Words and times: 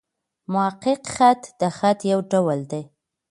محقق 0.53 1.01
خط؛ 1.15 1.41
د 1.59 1.61
خط 1.77 1.99
یو 2.11 2.19
ډول 2.31 2.59
دﺉ. 2.71 2.83